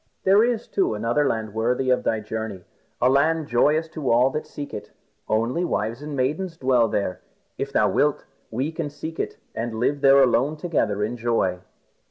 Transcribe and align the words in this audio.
There 0.23 0.43
is, 0.43 0.67
too, 0.67 0.95
another 0.95 1.27
land 1.27 1.53
worthy 1.53 1.91
of 1.91 2.01
thy 2.03 2.21
journey, 2.21 2.63
a 2.99 3.07
land 3.07 3.45
joyous 3.45 3.87
to 3.89 4.09
all 4.11 4.31
that 4.31 4.47
seek 4.47 4.73
it. 4.73 4.89
Only 5.29 5.63
wives 5.63 6.01
and 6.01 6.15
maidens 6.15 6.57
dwell 6.57 6.87
there. 6.87 7.21
If 7.59 7.71
thou 7.71 7.87
wilt, 7.87 8.25
we 8.49 8.71
can 8.71 8.89
seek 8.89 9.19
it 9.19 9.37
and 9.53 9.75
live 9.79 10.01
there 10.01 10.17
alone 10.23 10.57
together 10.57 11.03
in 11.03 11.17
joy." 11.17 11.59